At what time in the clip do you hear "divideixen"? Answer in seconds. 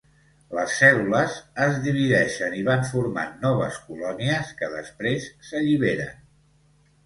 1.83-2.57